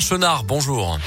[0.00, 0.98] Chenard, bonjour.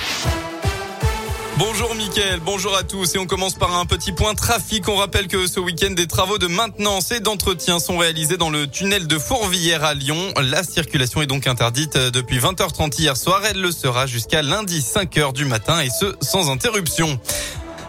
[1.58, 4.88] Bonjour Mickaël, bonjour à tous et on commence par un petit point trafic.
[4.88, 8.68] On rappelle que ce week-end des travaux de maintenance et d'entretien sont réalisés dans le
[8.68, 10.34] tunnel de Fourvière à Lyon.
[10.42, 13.42] La circulation est donc interdite depuis 20h30 hier soir.
[13.46, 17.20] Elle le sera jusqu'à lundi 5h du matin et ce sans interruption.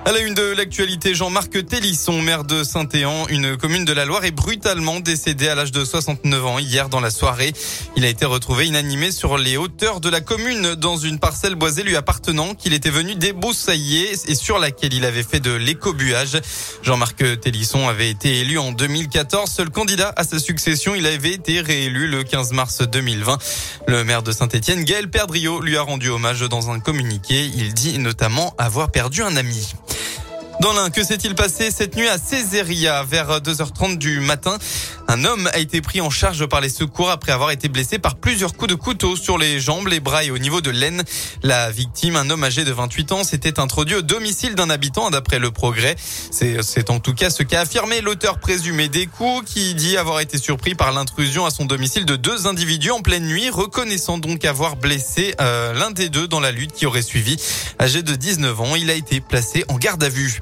[0.06, 4.26] À la une de l'actualité, Jean-Marc Télisson, maire de Saint-Éan, une commune de la Loire,
[4.26, 7.54] est brutalement décédé à l'âge de 69 ans hier dans la soirée.
[7.96, 11.84] Il a été retrouvé inanimé sur les hauteurs de la commune dans une parcelle boisée
[11.84, 16.38] lui appartenant qu'il était venu débroussailler et sur laquelle il avait fait de l'écobuage.
[16.82, 20.94] Jean-Marc Télisson avait été élu en 2014, seul candidat à sa succession.
[20.94, 23.38] Il avait été réélu le 15 mars 2020.
[23.88, 27.50] Le maire de Saint-Étienne, Gaël Perdriau, lui a rendu hommage dans un communiqué.
[27.56, 29.72] Il dit notamment avoir perdu un ami.
[30.64, 34.56] Dans l'un, que s'est-il passé cette nuit à Césaria vers 2h30 du matin?
[35.08, 38.16] Un homme a été pris en charge par les secours après avoir été blessé par
[38.16, 41.02] plusieurs coups de couteau sur les jambes, les bras et au niveau de l'aine.
[41.42, 45.38] La victime, un homme âgé de 28 ans, s'était introduit au domicile d'un habitant d'après
[45.38, 45.96] le progrès.
[46.30, 50.38] C'est en tout cas ce qu'a affirmé l'auteur présumé des coups qui dit avoir été
[50.38, 54.76] surpris par l'intrusion à son domicile de deux individus en pleine nuit, reconnaissant donc avoir
[54.76, 57.36] blessé euh, l'un des deux dans la lutte qui aurait suivi.
[57.80, 60.40] Âgé de 19 ans, il a été placé en garde à vue.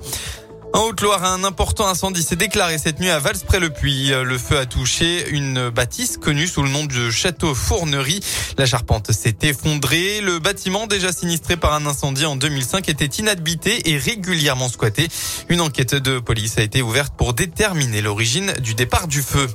[0.74, 4.12] En Haute-Loire, un important incendie s'est déclaré cette nuit à Vals-près-le-Puy.
[4.24, 8.20] Le feu a touché une bâtisse connue sous le nom de Château Fournerie.
[8.56, 10.22] La charpente s'est effondrée.
[10.22, 15.08] Le bâtiment, déjà sinistré par un incendie en 2005, était inhabité et régulièrement squatté.
[15.50, 19.48] Une enquête de police a été ouverte pour déterminer l'origine du départ du feu.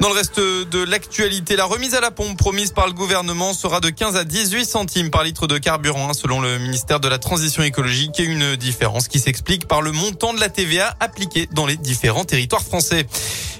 [0.00, 3.80] Dans le reste de l'actualité, la remise à la pompe promise par le gouvernement sera
[3.80, 7.18] de 15 à 18 centimes par litre de carburant, hein, selon le ministère de la
[7.18, 11.66] Transition écologique, et une différence qui s'explique par le montant de la TVA appliquée dans
[11.66, 13.06] les différents territoires français.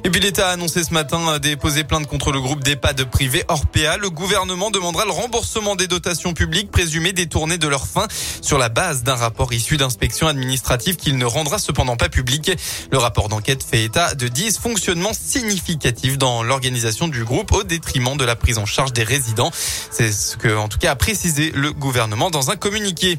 [0.07, 3.97] Et puis l'État a annoncé ce matin déposer plainte contre le groupe d'EHPAD privé Orpea.
[3.97, 8.07] Le gouvernement demandera le remboursement des dotations publiques présumées détournées de leur fin
[8.43, 12.53] sur la base d'un rapport issu d'inspection administrative qu'il ne rendra cependant pas public.
[12.93, 18.27] Le rapport d'enquête fait état de dysfonctionnements significatifs dans l'organisation du groupe au détriment de
[18.27, 19.53] la prise en charge des résidents.
[19.91, 23.19] C'est ce que, en tout cas, a précisé le gouvernement dans un communiqué.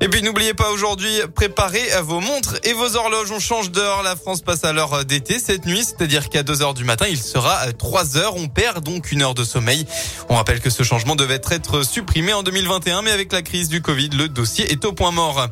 [0.00, 3.32] Et puis n'oubliez pas aujourd'hui, préparez vos montres et vos horloges.
[3.32, 4.04] On change d'heure.
[4.04, 7.20] La France passe à l'heure d'été cette nuit, c'est-à-dire qu'à 2 heures du matin, il
[7.20, 8.36] sera 3 heures.
[8.36, 9.86] On perd donc une heure de sommeil.
[10.28, 13.82] On rappelle que ce changement devait être supprimé en 2021, mais avec la crise du
[13.82, 15.48] Covid, le dossier est au point mort.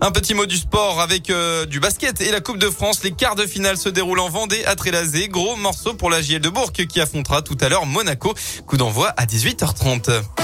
[0.00, 3.04] Un petit mot du sport avec euh, du basket et la Coupe de France.
[3.04, 5.28] Les quarts de finale se déroulent en Vendée à Trélazé.
[5.28, 8.34] Gros morceau pour la JL de Bourg qui affrontera tout à l'heure Monaco.
[8.66, 10.41] Coup d'envoi à 18h30.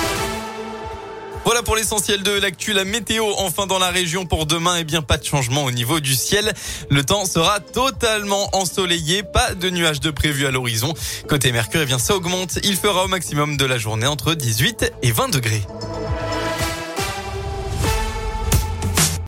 [1.45, 2.73] Voilà pour l'essentiel de l'actu.
[2.73, 6.01] La météo, enfin dans la région pour demain, eh bien pas de changement au niveau
[6.01, 6.53] du ciel.
[6.91, 10.93] Le temps sera totalement ensoleillé, pas de nuages de prévu à l'horizon.
[11.29, 12.59] Côté Mercure, eh bien ça augmente.
[12.63, 15.63] Il fera au maximum de la journée entre 18 et 20 degrés.